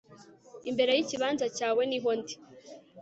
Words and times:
imbere 0.69 0.91
yikibanza 0.97 1.45
cyawe 1.57 1.81
niho 1.89 2.11
ndi 2.19 2.35